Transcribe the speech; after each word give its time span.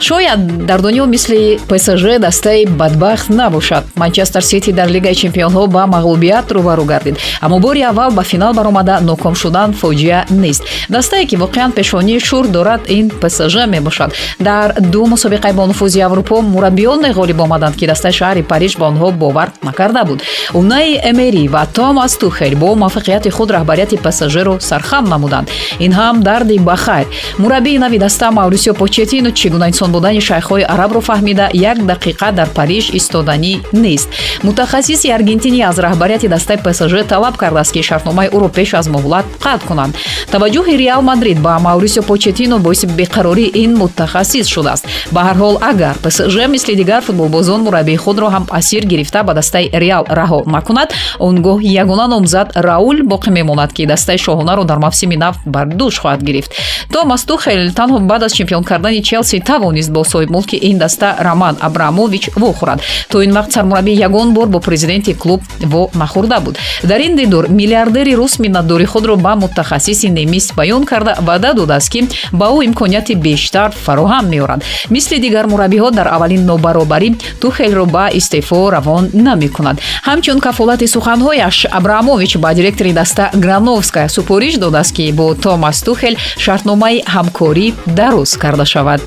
шояд 0.00 0.66
дар 0.66 0.80
дунё 0.80 1.06
мисли 1.06 1.58
псж 1.68 2.18
дастаи 2.18 2.66
бадбахт 2.66 3.28
набошад. 3.28 3.84
Манчестер 3.96 4.42
сити 4.42 4.72
дар 4.72 4.88
лигаи 4.88 5.14
чемпионҳо 5.14 5.66
ба 5.66 5.86
мағлубият 5.86 6.46
рӯбарӯ 6.52 6.84
гардид. 6.84 7.16
Аммо 7.40 7.58
бори 7.58 7.82
аввал 7.82 8.10
ба 8.10 8.22
финал 8.22 8.54
баромада 8.54 9.00
ноком 9.00 9.34
шудан 9.34 9.72
фоҷиа 9.72 10.24
нест. 10.30 10.62
Дастае 10.88 11.26
ки 11.26 11.36
воқеан 11.36 11.72
пешонии 11.72 12.18
шур 12.18 12.46
дорад 12.46 12.80
ин 12.88 13.10
псж 13.10 13.66
мебошад. 13.66 14.12
Дар 14.38 14.74
ду 14.80 15.06
мусобиқаи 15.06 15.52
бо 15.52 15.66
нуфузи 15.66 16.00
аврупо 16.00 16.42
мураббиёне 16.42 17.12
ғолиб 17.12 17.40
омаданд 17.40 17.76
ки 17.76 17.86
дастаи 17.86 18.12
шаҳри 18.12 18.42
париж 18.42 18.76
ба 18.76 18.86
онҳо 18.88 19.12
бовар 19.12 19.52
накарда 19.62 20.04
буд. 20.04 20.22
Унаи 20.54 21.00
эмери 21.10 21.48
ва 21.48 21.66
томас 21.72 22.16
тухел 22.16 22.56
бо 22.56 22.74
муваффақияти 22.74 23.30
худ 23.30 23.50
раҳбарияти 23.50 23.96
псжро 23.96 24.60
сархам 24.60 25.04
намуданд. 25.04 25.48
Ин 25.78 25.92
ҳам 25.92 26.22
дарди 26.22 26.58
ба 26.58 26.76
хайр. 26.76 27.06
Мураббии 27.38 27.78
нави 27.78 27.98
даста 27.98 28.30
маурисио 28.30 28.74
почетино 28.74 29.30
чӣ 29.30 29.48
гуна 29.50 29.68
инсон 29.68 29.87
будани 29.88 30.20
шайхҳои 30.20 30.64
арабро 30.74 31.00
фаҳмида 31.00 31.46
як 31.54 31.78
дақиқа 31.78 32.32
дар 32.32 32.48
париж 32.58 32.84
истоданӣ 32.98 33.52
нест. 33.72 34.08
Мутахассиси 34.42 35.08
аргентинӣ 35.16 35.60
аз 35.70 35.76
раҳбарияти 35.78 36.28
дастаи 36.28 36.58
псж 36.64 36.92
талаб 37.08 37.36
кардааст 37.36 37.72
ки 37.72 37.82
шартномаи 37.82 38.28
ӯро 38.36 38.48
пеш 38.56 38.74
аз 38.74 38.86
муҳлат 38.88 39.26
қатъ 39.44 39.64
кунанд. 39.68 39.94
Таваҷҷӯҳи 40.32 40.74
реал 40.82 41.02
мадрид 41.02 41.38
ба 41.46 41.58
маурисио 41.58 42.02
почетино 42.02 42.58
боиси 42.58 42.86
беқарории 42.86 43.50
ин 43.62 43.70
мутахассис 43.76 44.46
шудааст 44.54 44.84
ба 45.12 45.20
ҳар 45.26 45.36
ҳол 45.42 45.56
агар 45.70 45.94
псж 46.04 46.34
мисли 46.54 46.74
дигар 46.74 47.02
футболбозон 47.02 47.60
мураббии 47.66 47.96
худро 47.96 48.26
ҳам 48.34 48.44
асир 48.50 48.82
гирифта 48.86 49.22
ба 49.22 49.32
дастаи 49.34 49.70
реал 49.72 50.04
раҳо 50.20 50.40
накунад 50.46 50.88
он 51.18 51.34
гоҳ 51.46 51.58
ягона 51.82 52.06
номзад 52.14 52.48
раул 52.54 52.98
боқӣ 53.12 53.30
мемонад 53.30 53.72
ки 53.72 53.86
дастаи 53.86 54.18
шоҳонаро 54.18 54.64
дар 54.64 54.78
мавсими 54.78 55.16
нав 55.16 55.34
бар 55.46 55.66
дӯш 55.66 55.94
хоҳад 56.02 56.22
гирифт. 56.28 56.50
Томас 56.92 57.22
тухел 57.24 57.62
танҳо 57.78 57.98
баъд 58.10 58.22
аз 58.22 58.32
чемпион 58.38 58.64
кардани 58.64 59.02
челси 59.02 59.40
тавонист 59.78 59.90
бо 59.90 60.04
соҳибмулки 60.04 60.56
ин 60.56 60.78
даста 60.78 61.16
роман 61.20 61.56
абрамович 61.60 62.30
вохӯрад 62.34 62.80
то 63.10 63.22
ин 63.22 63.32
вақт 63.32 63.52
сармураббӣ 63.52 63.92
ягон 63.92 64.34
бор 64.34 64.48
бо 64.48 64.60
президенти 64.60 65.12
клуб 65.14 65.42
во 65.60 65.90
нахӯрда 65.94 66.40
буд. 66.40 66.58
Дар 66.82 67.00
ин 67.00 67.16
дидор 67.16 67.48
миллиардери 67.48 68.14
рус 68.14 68.38
миннатдории 68.38 68.86
худро 68.86 69.16
ба 69.16 69.34
мутахассиси 69.36 70.06
немис 70.06 70.52
баён 70.56 70.84
карда 70.84 71.16
ваъда 71.20 71.54
додааст 71.54 71.90
ки 71.90 72.08
ба 72.32 72.46
ӯ 72.46 72.64
имконияти 72.66 73.14
бештар 73.14 73.72
фароҳам 73.84 74.28
меорад. 74.28 74.64
Мисли 74.90 75.18
дигар 75.18 75.46
мураббиҳо 75.46 75.90
дар 75.90 76.08
аввалин 76.08 76.44
нобаробарӣ 76.46 77.08
тухелро 77.40 77.86
ба 77.86 78.10
истеъфо 78.12 78.70
равон 78.70 79.10
намекунад. 79.12 79.76
Ҳамчун 80.08 80.38
кафолати 80.40 80.86
суханҳояш 80.86 81.66
абрамович 81.70 82.36
ба 82.36 82.54
директори 82.54 82.92
даста 82.92 83.30
грановская 83.34 84.08
супориш 84.08 84.54
додааст 84.58 84.92
ки 84.96 85.12
бо 85.12 85.34
томас 85.34 85.82
тухел 85.82 86.14
шартномаи 86.38 87.02
ҳамкорӣ 87.14 87.66
дароз 87.98 88.36
карда 88.42 88.64
шавад 88.64 89.00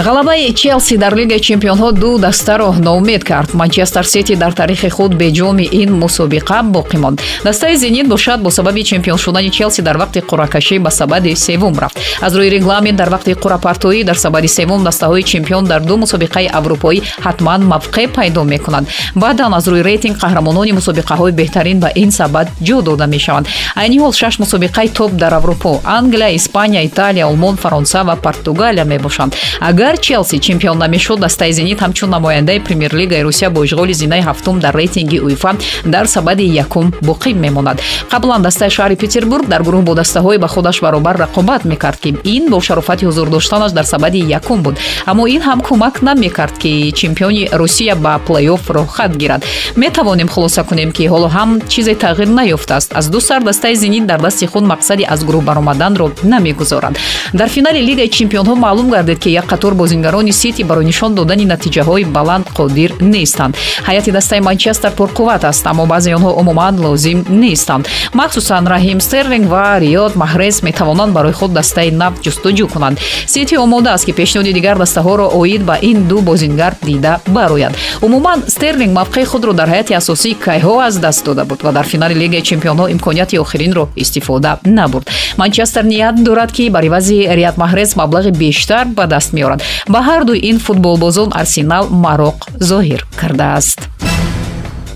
ғалабаи 0.00 0.54
челси 0.54 0.96
дар 0.96 1.14
лигаи 1.14 1.40
чемпионҳо 1.40 1.92
ду 1.92 2.18
дастаро 2.18 2.72
ноумед 2.72 3.24
кард. 3.24 3.54
Манчестер 3.54 4.04
сити 4.04 4.34
дар 4.34 4.52
тарихи 4.52 4.88
худ 4.88 5.12
беҷоми 5.14 5.68
ин 5.72 5.90
мусобиқа 6.00 6.62
боқӣ 6.62 6.96
монд. 6.96 7.20
Дастаи 7.44 7.76
зенит 7.76 8.08
бошад 8.08 8.40
бо 8.40 8.50
сабаби 8.50 8.82
чемпион 8.84 9.18
шудани 9.18 9.50
челси 9.50 9.82
дар 9.82 9.96
вақти 9.98 10.20
қуръакашӣ 10.20 10.78
ба 10.78 10.90
сабади 10.90 11.34
севум 11.36 11.78
рафт. 11.78 11.98
Аз 12.20 12.32
рӯи 12.34 12.50
регламент 12.50 12.96
дар 12.96 13.08
вақти 13.08 13.34
қуръапартоӣ 13.34 14.04
дар 14.04 14.14
сабади 14.14 14.48
севум 14.48 14.84
дастаҳои 14.84 15.22
чемпион 15.22 15.64
дар 15.64 15.80
ду 15.80 15.96
мусобиқаи 15.96 16.48
аврупоӣ 16.52 17.02
ҳатман 17.24 17.60
мавқеъ 17.72 18.08
пайдо 18.08 18.44
мекунанд 18.44 18.88
баъдан 19.14 19.54
аз 19.54 19.66
рӯи 19.68 19.82
рейтинг 19.82 20.16
қаҳрамонони 20.16 20.72
мусобиқаҳои 20.78 21.32
беҳтарин 21.32 21.78
ба 21.80 21.90
ин 21.94 22.10
сабад 22.10 22.48
ҷо 22.62 22.82
дода 22.82 23.06
мешаванд. 23.06 23.46
Айни 23.76 23.98
ҳол 23.98 24.12
шаш 24.12 24.38
мусобиқаи 24.38 24.88
топ 24.88 25.12
дар 25.12 25.32
аврупо 25.34 25.80
англия 25.84 26.34
испания 26.34 26.84
италия 26.84 27.26
олмон 27.26 27.56
фаронса 27.56 28.04
ва 28.04 28.16
португалия 28.16 28.84
мебошанд. 28.84 29.36
Агар 29.60 29.89
агар 29.90 30.00
челси 30.00 30.38
чемпион 30.38 30.78
намешуд. 30.78 31.20
Дастаи 31.20 31.52
зенит 31.52 31.80
ҳамчун 31.80 32.10
намояндаи 32.10 32.60
премер-лигаи 32.60 33.22
русия 33.22 33.50
бо 33.50 33.64
ишғоли 33.64 33.92
зинаи 33.92 34.20
ҳафтум 34.20 34.60
дар 34.60 34.74
рейтинги 34.74 35.18
уефа 35.18 35.56
дар 35.84 36.06
сабади 36.06 36.44
якум 36.44 36.92
боқӣ 37.02 37.34
мемонад. 37.34 37.80
Қаблан 38.10 38.42
дастаи 38.42 38.68
шаҳри 38.70 38.96
петербург 38.96 39.48
дар 39.48 39.62
гурӯҳ 39.62 39.82
бо 39.82 39.94
дастаҳои 39.94 40.38
ба 40.38 40.48
худаш 40.48 40.80
баробар 40.80 41.16
рақобат 41.16 41.64
мекард 41.64 42.00
ки 42.00 42.16
ин 42.24 42.50
бо 42.50 42.60
шарофати 42.60 43.06
ҳузур 43.06 43.28
доштанаш 43.30 43.72
дар 43.72 43.84
сабади 43.84 44.18
якум 44.18 44.62
буд. 44.62 44.78
Аммо 45.06 45.26
ин 45.26 45.42
ҳам 45.42 45.60
кӯмак 45.60 46.02
намекард 46.02 46.58
ки 46.58 46.92
чемпиони 46.92 47.48
русия 47.52 47.96
ба 47.96 48.20
плейофф 48.26 48.70
роҳхат 48.70 49.16
гирад. 49.16 49.44
Метавонем 49.76 50.28
хулоса 50.28 50.62
кунем 50.62 50.92
ки 50.92 51.08
ҳоло 51.08 51.28
ҳам 51.28 51.68
чизе 51.68 51.94
тағйир 51.94 52.28
наёфтааст. 52.28 52.92
Аз 52.94 53.08
ду 53.08 53.20
сар 53.20 53.42
дастаи 53.42 53.74
зенит 53.74 54.06
дар 54.06 54.20
дасти 54.20 54.46
худ 54.46 54.64
мақсади 54.64 55.04
аз 55.08 55.24
гурӯҳ 55.24 55.42
баромаданро 55.42 56.12
намегузорад. 56.22 56.98
Дар 57.32 57.48
финали 57.48 57.82
лигаи 57.82 58.08
чемпионҳо 58.08 58.54
маълум 58.54 58.90
гардид 58.90 59.18
ки 59.18 59.30
як 59.30 59.46
қатор 59.46 59.79
бозингарони 59.80 60.32
сити 60.32 60.62
барои 60.62 60.84
нишон 60.84 61.14
додани 61.14 61.44
натиҷаҳои 61.52 62.04
баланд 62.16 62.46
қодир 62.58 62.90
нестанд. 63.14 63.56
Ҳайати 63.88 64.10
дастаи 64.18 64.40
манчестер 64.40 64.92
пурқувват 64.98 65.42
аст 65.50 65.66
аммо 65.66 65.86
баъзеи 65.92 66.14
онҳо 66.18 66.30
умуман 66.40 66.74
лозим 66.84 67.18
нестанд. 67.42 67.84
Махсусан 68.20 68.64
раҳим 68.74 68.98
стерлинг 69.06 69.46
ва 69.52 69.64
риёд 69.84 70.12
маҳрез 70.22 70.56
метавонанд 70.68 71.12
барои 71.16 71.32
худ 71.32 71.52
дастаи 71.58 71.90
нав 72.02 72.12
ҷустуҷӯ 72.24 72.66
кунанд. 72.72 72.96
Сити 73.26 73.54
омода 73.64 73.90
аст 73.96 74.04
ки 74.06 74.12
пешниҳоди 74.20 74.52
дигар 74.58 74.76
дастаҳоро 74.84 75.26
оид 75.40 75.62
ба 75.68 75.76
ин 75.90 75.98
ду 76.10 76.16
бозингар 76.28 76.72
дида 76.82 77.12
барояд. 77.36 77.72
Умуман 78.02 78.38
стерлинг 78.54 78.92
мавқеи 79.00 79.24
худро 79.24 79.52
дар 79.60 79.68
ҳайати 79.72 79.92
асосӣ 80.00 80.30
кайҳо 80.46 80.74
аз 80.88 80.94
даст 81.04 81.24
дода 81.24 81.44
буд 81.50 81.60
ва 81.66 81.72
дар 81.72 81.86
финали 81.92 82.14
лигаи 82.22 82.42
чемпионҳо 82.50 82.84
имконияти 82.94 83.36
охиринро 83.44 83.84
истифода 83.96 84.58
набурд. 84.64 85.06
Манчестер 85.36 85.84
ният 85.84 86.16
дорад 86.26 86.50
ки 86.52 86.70
бар 86.70 86.84
ивази 86.84 87.18
рият 87.38 87.56
маҳрез 87.56 87.90
маблағи 88.00 88.30
бештар 88.30 88.84
ба 88.86 89.06
даст 89.06 89.32
меорад 89.32 89.59
ба 89.92 90.00
ҳарду 90.08 90.34
ин 90.50 90.58
футболбозон 90.66 91.30
арсенал 91.32 91.84
мароқ 92.04 92.38
зоҳир 92.70 93.00
кардааст 93.20 93.80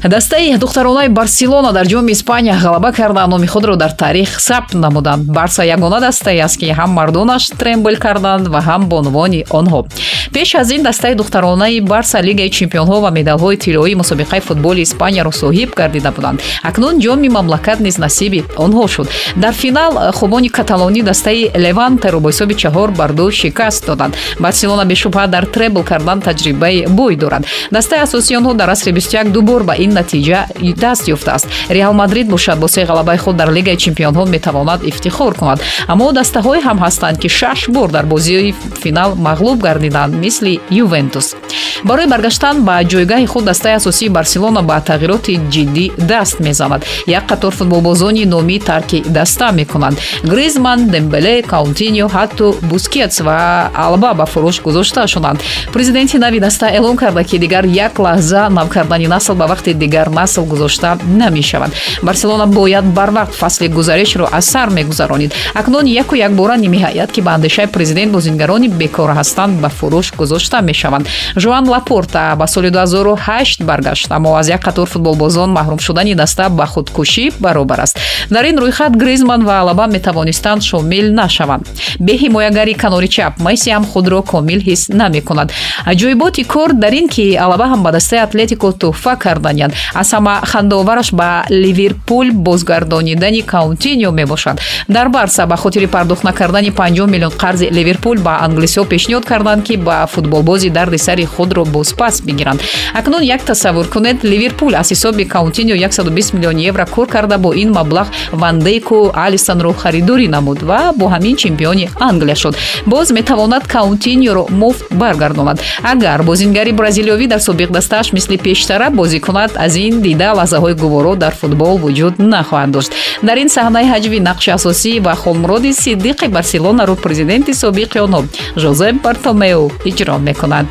дастаи 0.08 0.56
духтаронаи 0.58 1.08
барселона 1.08 1.72
дар 1.72 1.86
ҷоми 1.86 2.12
испания 2.12 2.54
ғалаба 2.54 2.92
карда 2.92 3.26
номи 3.26 3.46
худро 3.46 3.76
дар 3.76 3.90
таърих 3.90 4.40
сабт 4.40 4.74
намуданд. 4.74 5.24
Барса 5.24 5.64
ягона 5.64 6.00
дастае 6.00 6.40
аст 6.44 6.58
ки 6.58 6.66
ҳам 6.66 6.90
мардонаш 6.90 7.48
трембл 7.58 7.96
карданд 7.96 8.48
ва 8.48 8.60
ҳам 8.60 8.86
бонувони 8.88 9.44
онҳо. 9.50 9.84
Пеш 10.32 10.54
аз 10.54 10.70
ин 10.70 10.82
дастаи 10.82 11.14
духтаронаи 11.14 11.80
барса 11.80 12.22
лигаи 12.22 12.50
чемпионҳо 12.50 13.00
ва 13.00 13.10
медалҳои 13.10 13.56
тиллоии 13.56 13.94
мусобиқаи 13.94 14.40
футболи 14.40 14.80
испанияро 14.82 15.32
соҳиб 15.32 15.74
гардида 15.74 16.10
буданд. 16.12 16.42
Акнун 16.62 17.00
ҷоми 17.00 17.28
мамлакат 17.28 17.80
низ 17.80 17.96
насиби 17.98 18.44
онҳо 18.56 18.86
шуд. 18.88 19.08
Дар 19.36 19.54
финал 19.54 20.12
хубони 20.12 20.48
каталонӣ 20.48 21.02
дастаи 21.02 21.50
левантеро 21.56 22.20
бо 22.20 22.28
ҳисоби 22.28 22.54
чаҳор 22.54 22.90
бар 22.90 23.12
ду 23.12 23.30
шикаст 23.30 23.86
доданд. 23.86 24.14
Барселона 24.38 24.84
бешубҳа 24.84 25.26
дар 25.28 25.44
требл 25.46 25.82
кардан 25.82 26.20
таҷрибаи 26.20 26.86
бой 26.88 27.16
дорад. 27.16 27.46
Дастаи 27.70 28.00
асосии 28.00 28.36
онҳо 28.36 28.54
дар 28.54 28.68
асри 28.68 28.92
бистяк 28.92 29.32
дубор 29.32 29.62
ба 29.62 29.74
ин 29.78 29.93
натиҷа 29.98 30.46
даст 30.76 31.08
ёфтааст. 31.08 31.46
Реал 31.70 31.92
мадрид 31.92 32.28
бошад 32.28 32.58
бо 32.58 32.68
се 32.68 32.84
ғалабаи 32.84 33.18
худ 33.18 33.36
дар 33.36 33.50
лигаи 33.52 33.76
чемпионҳо 33.76 34.26
метавонад 34.26 34.80
ифтихор 34.90 35.34
кунад. 35.34 35.60
Аммо 35.88 36.12
дастаҳое 36.12 36.60
ҳам 36.66 36.78
ҳастанд 36.84 37.16
ки 37.22 37.28
шаш 37.28 37.68
бор 37.68 37.88
дар 37.90 38.06
бозии 38.06 38.54
финал 38.82 39.10
мағлуб 39.14 39.58
гардиданд 39.66 40.14
мисли 40.14 40.60
ювентус. 40.70 41.36
Барои 41.84 42.06
баргаштан 42.06 42.64
ба 42.64 42.82
ҷойгоҳи 42.92 43.26
худ 43.26 43.44
дастаи 43.44 43.74
асосии 43.80 44.08
барселона 44.08 44.62
ба 44.62 44.76
тағйироти 44.88 45.34
ҷиддӣ 45.52 45.86
даст 46.10 46.40
мезанад. 46.40 46.84
Як 47.06 47.24
қатор 47.30 47.52
футболбозони 47.58 48.24
номӣ 48.24 48.58
тарки 48.58 49.02
даста 49.06 49.52
мекунанд. 49.52 49.98
Гризман 50.24 50.88
дембеле 50.88 51.42
каунтиньо 51.42 52.06
ҳатто 52.08 52.46
бускетс 52.62 53.20
ва 53.20 53.70
алба 53.74 54.14
ба 54.14 54.26
фурӯш 54.26 54.62
гузошта 54.62 55.06
шуданд 55.06 55.38
президенти 55.72 56.16
нави 56.18 56.40
даста 56.40 56.66
эълон 56.76 56.96
карда 56.96 57.24
ки 57.24 57.38
дигар 57.38 57.64
як 57.64 57.98
лаҳза 57.98 58.48
нав 58.48 58.68
кардани 58.68 59.06
насл 59.06 59.34
ба 59.34 59.46
вақти 59.46 59.74
дигар 59.84 60.08
насл 60.08 60.44
гузошта 60.44 60.98
намешавад. 61.04 61.72
Барселона 62.02 62.46
бояд 62.46 62.84
барвақт 62.84 63.34
фасли 63.34 63.68
гузаришро 63.68 64.28
аз 64.32 64.44
сар 64.46 64.70
мегузаронид. 64.70 65.34
Акнун 65.54 65.86
яку 65.86 66.14
якбора 66.14 66.56
нимиҳаят 66.56 67.12
ки 67.12 67.20
ба 67.20 67.34
андешаи 67.34 67.66
президент 67.66 68.12
бозингарони 68.12 68.68
бекор 68.68 69.10
ҳастанд 69.10 69.60
ба 69.60 69.68
фурӯш 69.68 70.16
гузошта 70.16 70.62
мешаванд. 70.62 71.06
Жоан 71.36 71.68
лапорта 71.68 72.34
ба 72.36 72.46
соли 72.46 72.70
2008 72.70 73.64
баргашт 73.64 74.10
аммо 74.10 74.36
аз 74.36 74.48
як 74.48 74.62
қатор 74.64 74.86
футболбозон 74.86 75.50
маҳрум 75.50 75.78
шудани 75.80 76.14
даста 76.14 76.48
ба 76.48 76.66
худкушӣ 76.66 77.32
баробар 77.40 77.80
аст. 77.80 77.98
Дар 78.30 78.44
ин 78.44 78.58
рӯйхат 78.58 78.96
гризман 78.96 79.44
ва 79.44 79.60
алаба 79.60 79.86
метавонистанд 79.86 80.62
шомил 80.62 81.12
нашаванд. 81.12 81.68
Бе 82.00 82.12
ҳимоягари 82.12 82.74
канори 82.74 83.08
чап 83.08 83.40
месси 83.40 83.70
ҳам 83.70 83.84
худро 83.86 84.22
комил 84.22 84.60
ҳис 84.60 84.88
намекунад. 84.88 85.52
Аҷоиботи 85.86 86.44
кор 86.44 86.70
дар 86.72 86.92
ин 86.92 87.08
ки 87.08 87.36
алаба 87.36 87.66
ҳам 87.72 87.82
ба 87.82 87.90
дастаи 87.92 88.18
атлетико 88.18 88.72
туҳфа 88.72 89.16
кардаянд 89.24 89.73
аз 89.94 90.12
ҳама 90.12 90.40
хандаовараш 90.44 91.12
ба 91.12 91.44
ливерпул 91.50 92.32
бозгардонидани 92.32 93.42
каунтиньо 93.42 94.10
мебошад. 94.12 94.60
Дар 94.88 95.08
барса 95.08 95.46
ба 95.46 95.56
хотири 95.56 95.86
пардохт 95.86 96.24
накардани 96.24 96.70
5 96.70 97.06
миллион 97.06 97.32
қарзи 97.32 97.70
ливерпул 97.70 98.18
ба 98.18 98.38
англисиҳо 98.42 98.84
пешниҳод 98.84 99.24
карданд 99.24 99.64
ки 99.64 99.76
ба 99.76 100.06
футболбози 100.06 100.70
дарди 100.70 100.98
сари 100.98 101.24
худро 101.24 101.64
бозпас 101.64 102.20
бигиранд. 102.22 102.60
Акнун 102.94 103.22
як 103.22 103.42
тасаввур 103.42 103.88
кунед 103.88 104.24
ливерпул 104.24 104.74
аз 104.74 104.90
ҳисоби 104.90 105.24
каунтиньо 105.24 105.74
120 105.74 106.34
миллион 106.34 106.56
евро 106.56 106.86
кор 106.86 107.06
карда 107.08 107.38
бо 107.38 107.52
ин 107.52 107.72
маблағ 107.72 108.06
вандейку 108.32 109.10
алисонро 109.14 109.72
харидорӣ 109.72 110.28
намуд 110.28 110.62
ва 110.62 110.92
бо 110.96 111.06
ҳамин 111.06 111.36
чемпиони 111.36 111.90
англия 112.00 112.34
шуд. 112.34 112.56
Боз 112.86 113.10
метавонад 113.10 113.66
каунтиньоро 113.66 114.46
муфт 114.50 114.84
баргардонад. 114.90 115.60
Агар 115.82 116.22
бозингари 116.22 116.72
бразилиёвӣ 116.72 117.26
дар 117.26 117.38
собиқ 117.38 117.70
дастааш 117.70 118.12
мисли 118.12 118.36
пештара 118.36 118.90
бозӣ 118.90 119.20
кунад 119.20 119.50
аз 119.64 119.76
ин 119.76 119.94
дида 120.06 120.28
лаҳзаҳои 120.38 120.74
гуворо 120.82 121.12
дар 121.16 121.34
футбол 121.40 121.74
вуҷуд 121.84 122.14
нахоҳад 122.32 122.70
дошт. 122.76 122.90
Дар 123.28 123.36
ин 123.42 123.48
саҳнаи 123.56 123.86
ҳаҷви 123.92 124.18
нақши 124.28 124.50
асосӣ 124.58 124.92
ва 125.06 125.14
холмуроди 125.22 125.72
сиддиқи 125.84 126.26
барселонаро 126.36 126.94
президенти 127.04 127.52
собиқи 127.62 127.98
онҳо 128.06 128.20
жозеп 128.62 128.96
бартомео 129.04 129.64
иҷро 129.90 130.16
мекунад. 130.28 130.66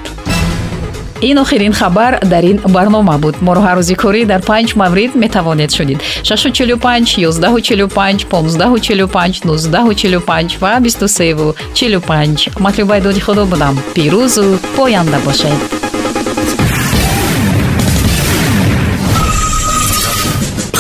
Ин 1.24 1.38
охирин 1.38 1.74
хабар 1.74 2.20
дар 2.26 2.44
ин 2.44 2.60
барнома 2.68 3.18
буд. 3.18 3.36
Моро 3.42 3.62
ҳар 3.62 3.78
рӯзи 3.80 3.96
корӣ 4.04 4.22
дар 4.26 4.42
панҷ 4.50 4.70
маврид 4.82 5.12
метавонед 5.16 5.72
шунид 5.78 6.00
645 6.24 7.18
145 7.18 8.26
1545 8.32 9.44
1945 9.46 10.62
ва 10.62 10.80
2345 10.80 12.50
матлубаи 12.60 13.02
доди 13.02 13.20
худо 13.20 13.46
будам. 13.46 13.76
Пирӯзу 13.96 14.60
поянда 14.76 15.20
бошед 15.26 15.93